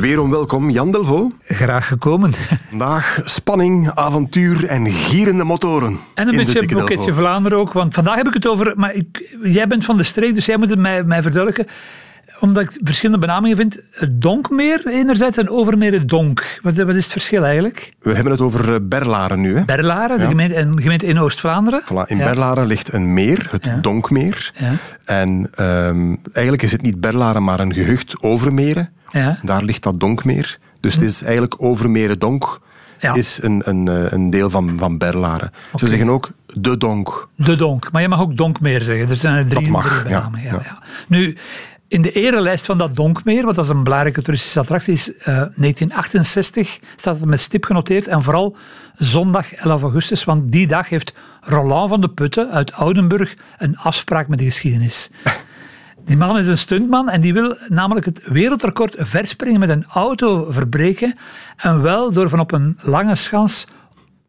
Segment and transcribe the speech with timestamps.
[0.00, 1.32] Weerom welkom, Jan Delvo.
[1.42, 2.32] Graag gekomen.
[2.68, 5.98] Vandaag spanning, avontuur en gierende motoren.
[6.14, 7.12] En een beetje Dikke boeketje.
[7.12, 8.72] Vlaanderen ook, want vandaag heb ik het over...
[8.76, 11.74] Maar ik, jij bent van de streek, dus jij moet het mij, mij verduidelijken.
[12.40, 13.80] Omdat ik verschillende benamingen vind.
[13.90, 16.58] Het Donkmeer enerzijds en Overmeer het Donk.
[16.62, 17.92] Wat, wat is het verschil eigenlijk?
[18.02, 19.56] We hebben het over eh, Berlaren nu.
[19.56, 19.64] Hè?
[19.64, 20.28] Berlaren, de Ja.
[20.28, 21.82] gemeente, een gemeente in Oost-Vlaanderen.
[21.84, 22.24] Voilà, in Ja.
[22.24, 23.76] Berlaren ligt een meer, het Ja.
[23.76, 24.52] Donkmeer.
[24.58, 24.72] Ja.
[25.04, 28.90] En ehm, eigenlijk is het niet Berlaren, maar een gehucht Overmeren.
[29.10, 29.38] Ja.
[29.42, 30.58] Daar ligt dat Donkmeer.
[30.80, 32.60] Dus het is eigenlijk Overmeren Donk.
[32.98, 33.14] Ja.
[33.14, 35.52] Is een, een, eh, een deel van, van Berlaren.
[35.74, 37.28] Ze zeggen ook de Donk.
[37.36, 37.92] De Donk.
[37.92, 39.08] Maar je mag ook Donkmeer zeggen.
[39.08, 40.30] Er zijn er drie, Dat mag, drie ja.
[40.42, 40.78] Ja.
[41.06, 41.36] Nu,
[41.88, 45.24] in de erelijst van dat Donkmeer, wat dat is een belangrijke toeristische attractie is, eh,
[45.24, 48.08] 1968 staat het met stip genoteerd.
[48.08, 48.56] En vooral
[48.94, 54.28] zondag 11 augustus, want die dag heeft Roland van de Putten uit Oudenburg een afspraak
[54.28, 55.10] met de geschiedenis.
[56.04, 60.46] Die man is een stuntman en die wil namelijk het wereldrecord verspringen met een auto
[60.50, 61.14] verbreken.
[61.56, 63.66] En wel door van op een lange schans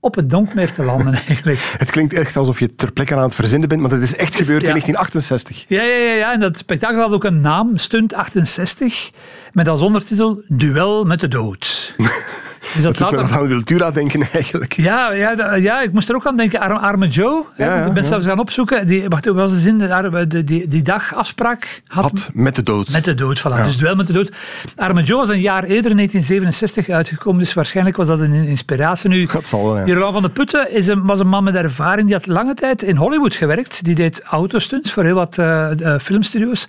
[0.00, 1.74] op het Donkmeer te landen eigenlijk.
[1.78, 4.34] Het klinkt echt alsof je ter plekke aan het verzinnen bent, maar dat is echt
[4.34, 4.74] gebeurd ja.
[4.74, 5.64] in 1968.
[5.68, 9.10] Ja, ja, ja, ja, en dat spektakel had ook een naam, Stunt 68,
[9.52, 11.94] met als ondertitel Duel met de dood.
[12.74, 14.72] Dus dat er- aan Wiltura denken eigenlijk.
[14.72, 16.60] ja, ja, ja, ik moest er ook aan denken.
[16.60, 18.86] Arme, arme Joe, hè, Ja, ja, ik ben zelfs gaan opzoeken.
[18.86, 20.44] Die, wacht, hoe was de zin?
[20.44, 22.88] Die, die dag afspraak had, Had met de dood.
[22.88, 23.38] met de dood.
[23.40, 23.64] Voilà.
[23.64, 24.30] Dus duel met de dood.
[24.76, 27.40] Arme Joe was een jaar eerder, in 1967, uitgekomen.
[27.40, 29.08] Dus waarschijnlijk was dat een inspiratie.
[29.10, 29.84] Nu, Dat zal wel, ja.
[29.84, 32.06] die van de Putten is een, was een man met ervaring.
[32.06, 33.84] Die had lange tijd in Hollywood gewerkt.
[33.84, 36.68] Die deed autostunts voor heel wat eh, filmstudio's.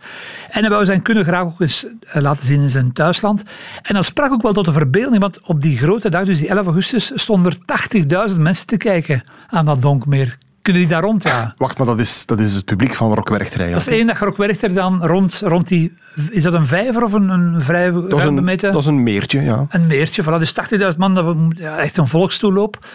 [0.50, 3.44] En hij wou zijn kunnen graag ook eens eh, laten zien in zijn thuisland.
[3.82, 5.22] En dat sprak ook wel tot de verbeelding.
[5.22, 9.24] Want op die grote dag, dus die 11 augustus, stonden er 80.000 mensen te kijken
[9.48, 10.38] aan dat Donkmeer.
[10.64, 11.24] Kunnen die daar rond?
[11.24, 11.54] Ja.
[11.58, 13.92] Wacht, maar dat is, dat is het publiek van Rockwerchter Dat eigenlijk.
[13.92, 15.94] is één dag Rock Werchter dan rond, rond die...
[16.30, 18.72] Is dat een vijver of een, een vrij Dat is een, meter?
[18.72, 19.66] dat is een meertje, ja.
[19.70, 20.38] Een meertje, voilà.
[20.38, 20.54] Dus
[20.92, 22.86] 80.000 man, dat ja, echt een volkstoeloop.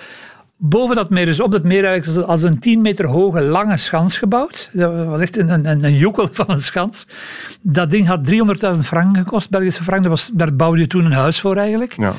[0.57, 4.19] Boven dat meer, dus op dat meer eigenlijk als een 10 meter hoge lange schans
[4.19, 4.71] gebouwd.
[4.73, 7.07] Dat was echt een, een, een joekel van een schans.
[7.61, 8.21] Dat ding had
[8.75, 10.03] 300.000 frank gekost, Belgische frank.
[10.03, 11.97] Dat was, daar bouwde je toen een huis voor eigenlijk.
[11.97, 12.15] ja.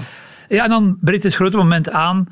[0.50, 2.28] Ja, en dan breekt het grote moment aan.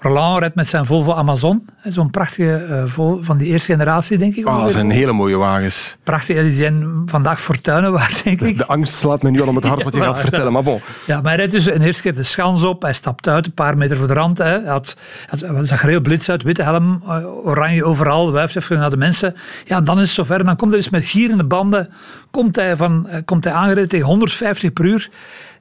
[0.00, 1.68] Roland rijdt met zijn Volvo Amazon.
[1.84, 4.46] Zo'n prachtige eh, Volvo van die eerste generatie, denk ik.
[4.46, 5.96] Ah, dat zijn hele mooie wagens.
[6.02, 8.56] Prachtig, die zijn vandaag fortuinen waard, denk ik.
[8.58, 10.62] De angst slaat me nu al om het hart wat je Ja, gaat vertellen, maar
[10.62, 10.80] bon.
[11.06, 12.82] Ja, maar hij rijdt dus een eerste keer de schans op.
[12.82, 14.38] Hij stapt uit, een paar meter voor de rand.
[14.38, 14.44] Hè.
[14.44, 14.96] Hij, had,
[15.26, 18.96] hij zag er heel blits uit, witte helm, eh, oranje overal, wuift even naar de
[18.96, 19.34] mensen.
[19.64, 20.38] Ja, en dan is het zover.
[20.38, 21.88] En dan komt hij dus met gierende banden,
[22.30, 25.10] komt hij, van, eh, komt hij aangereden tegen 150 per uur,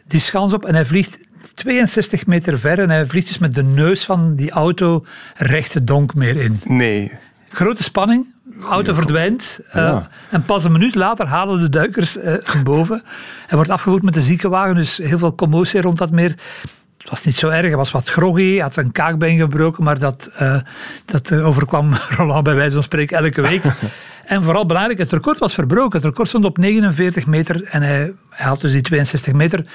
[0.07, 0.65] die schans op.
[0.65, 1.19] En hij vliegt
[1.57, 5.87] 62 meter ver en hij vliegt dus met de neus van die auto recht het
[5.87, 6.59] donkmeer in.
[6.63, 7.11] Nee.
[7.49, 8.35] Grote spanning.
[8.69, 9.59] Auto verdwijnt.
[9.69, 10.07] eh, Ja.
[10.29, 13.03] En pas een minuut later halen de duikers hem boven.
[13.47, 14.75] Hij wordt afgevoerd met de ziekenwagen.
[14.75, 16.35] Dus heel veel commotie rond dat meer.
[16.97, 17.65] Het was niet zo erg.
[17.67, 18.51] Hij was wat groggy.
[18.51, 19.83] Hij had zijn kaakbeen gebroken.
[19.83, 20.59] Maar dat, eh,
[21.05, 23.61] dat overkwam Roland bij wijze van spreken elke week.
[24.27, 25.99] en vooral belangrijk, het record was verbroken.
[25.99, 27.63] Het record stond op 49 meter.
[27.63, 29.65] En hij, hij had dus die 62 meter.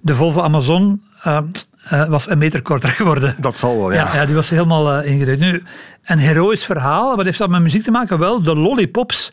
[0.00, 1.38] De Volvo Amazon eh,
[1.82, 3.34] eh, was een meter korter geworden.
[3.38, 4.06] Dat zal wel, ja.
[4.06, 5.52] Ja, ja, die was helemaal uh, ingereden.
[5.52, 5.62] Nu,
[6.04, 7.16] een heroïsch verhaal.
[7.16, 8.18] Wat heeft dat met muziek te maken?
[8.18, 9.32] Wel, de Lollipops.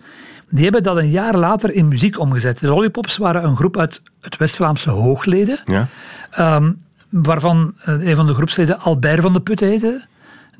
[0.49, 2.59] Die hebben dat een jaar later in muziek omgezet.
[2.59, 5.59] De Lollipops waren een groep uit het West-Vlaamse Hoogleden.
[5.65, 5.87] Ja.
[6.31, 6.71] ehm,
[7.09, 10.05] waarvan eh, een van de groepsleden Albert van de Put heette.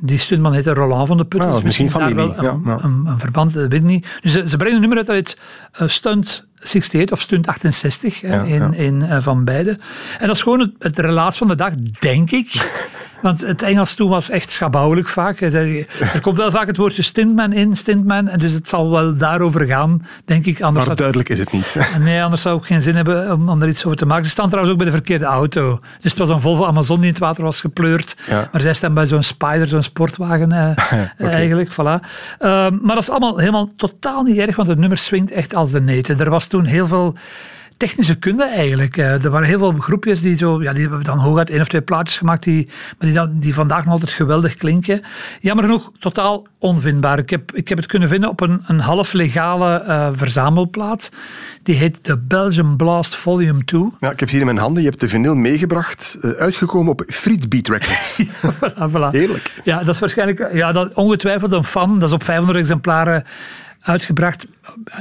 [0.02, 1.42] Die stuntman heette Roland van de Put.
[1.42, 2.84] Ah, Dus misschien is daar familie, wel Een, ja, ja.
[2.84, 4.20] Een, een verband, dat weet ik niet.
[4.22, 5.38] Dus ze, ze brengen een nummer uit dat heet
[5.72, 8.72] eh, Stunt 68 of Stunt 68 hè, Ja, in, ja.
[8.72, 9.78] in, eh, van beide.
[10.20, 12.52] En dat is gewoon het, het relaas van de dag, denk ik.
[13.22, 15.40] Want het Engels toen was echt schabouwelijk vaak.
[15.42, 15.86] Er
[16.22, 18.28] komt wel vaak het woordje stintman in, stintman.
[18.28, 20.62] En dus het zal wel daarover gaan, denk ik.
[20.62, 21.78] Anders Maar duidelijk is het niet.
[22.00, 24.26] Nee, anders zou ik geen zin hebben om, om er iets over te maken.
[24.26, 25.80] Ze staan trouwens ook bij de verkeerde auto.
[26.02, 28.18] Dus het was een Volvo Amazon die in het water was gepleurd.
[28.28, 28.50] Ja.
[28.52, 30.70] Maar zij staan bij zo'n Spider, zo'n sportwagen eh,
[31.20, 31.30] Oké.
[31.32, 31.72] eigenlijk.
[31.72, 32.06] Voilà.
[32.40, 35.72] Ehm, maar dat is allemaal helemaal totaal niet erg, want het nummer swingt echt als
[35.72, 36.20] de neten.
[36.20, 37.18] Er was toen heel veel
[37.80, 38.98] technische kunde eigenlijk.
[38.98, 41.68] Eh, er waren heel veel groepjes die zo, ja, die hebben dan hooguit één of
[41.68, 45.02] twee plaatjes gemaakt, die, maar die, dan, die vandaag nog altijd geweldig klinken.
[45.40, 47.18] Jammer genoeg, totaal onvindbaar.
[47.18, 51.12] Ik heb, ik heb het kunnen vinden op een, een half legale uh, verzamelplaat.
[51.64, 53.90] Die heet de Belgian Blast Volume 2.
[54.00, 54.84] Ja, ik heb hier in mijn handen.
[54.84, 58.18] Je hebt de vinyl meegebracht, uh, uitgekomen op Friedbeat Records.
[58.42, 59.12] ja, voilà, voilà.
[59.12, 59.62] Heerlijk.
[59.64, 62.00] Ja, dat is waarschijnlijk ja, dat, ongetwijfeld een fan.
[62.00, 63.24] Dat is op 500 exemplaren
[63.82, 64.48] uitgebracht.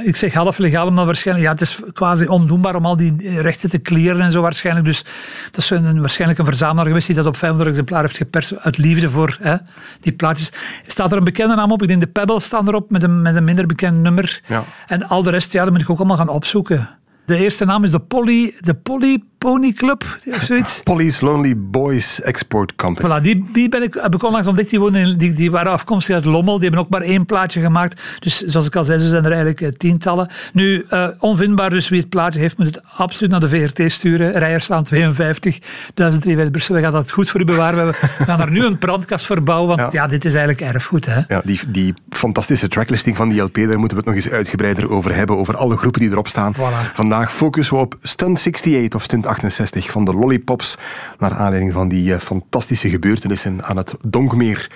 [0.03, 3.69] Ik zeg half legaal, maar waarschijnlijk, ja, het is quasi ondoenbaar om al die rechten
[3.69, 4.85] te clearen en zo waarschijnlijk.
[4.85, 5.03] Dus
[5.51, 8.77] dat is een, waarschijnlijk een verzamelaar geweest die dat op 500 exemplaren heeft geperst uit
[8.77, 9.55] liefde voor hè,
[10.01, 10.51] die plaatjes.
[10.87, 11.81] Staat er een bekende naam op?
[11.81, 14.41] Ik denk de Pebbles staan erop met een, met een minder bekend nummer.
[14.47, 14.63] Ja.
[14.87, 16.89] En al de rest, ja, dat moet ik ook allemaal gaan opzoeken.
[17.29, 20.81] De eerste naam is de Polly, de Polly Pony Club of zoiets.
[20.89, 23.07] Polly's Lonely Boys Export Company.
[23.07, 24.69] Voilà, die, die ben ik, heb ik onlangs ontdekt.
[24.69, 26.53] Die, woonden, die, die waren afkomstig uit Lommel.
[26.53, 28.01] Die hebben ook maar één plaatje gemaakt.
[28.19, 30.29] Dus zoals ik al zei, ze zijn er eigenlijk uh, tientallen.
[30.53, 34.31] Nu, uh, onvindbaar dus wie het plaatje heeft, moet het absoluut naar de VRT sturen.
[34.31, 35.59] Rijerslaan 52,
[35.93, 36.75] 1003 Brussel.
[36.75, 37.87] We gaan dat goed voor u bewaren.
[37.87, 40.03] We gaan er nu een brandkast verbouwen, want ja.
[40.03, 41.05] ja, dit is eigenlijk erfgoed.
[41.05, 41.21] Hè?
[41.27, 44.89] Ja, die, die fantastische tracklisting van die LP, daar moeten we het nog eens uitgebreider
[44.91, 45.37] over hebben.
[45.37, 46.55] Over alle groepen die erop staan.
[46.55, 46.91] Voilà.
[46.93, 50.77] Vandaag focussen we op Stunt 68 of Stunt 68 van de Lollipops.
[51.19, 54.67] Naar aanleiding van die uh, fantastische gebeurtenissen aan het Donkmeer.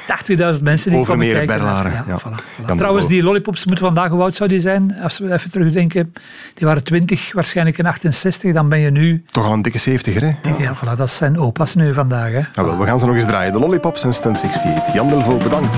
[0.57, 1.45] 80.000 mensen die Overmeer.
[1.45, 1.91] Berlaren.
[1.91, 2.19] Ja, Ja.
[2.19, 2.75] voilà, voilà.
[2.75, 4.95] Trouwens, die Lollipops moeten vandaag, hoe oud zou die zijn?
[5.01, 6.13] Als we even terugdenken.
[6.53, 8.53] Die waren 20, waarschijnlijk in 68.
[8.53, 9.23] Dan ben je nu...
[9.31, 10.27] Toch al een dikke 70 hè?
[10.57, 12.31] Ja, voilà, dat zijn opa's nu vandaag.
[12.31, 12.39] Hè.
[12.39, 13.53] Ah, wel, we gaan ze nog eens draaien.
[13.53, 14.93] De Lollipops en Stunt 68.
[14.93, 15.77] Jan Delvaux, bedankt.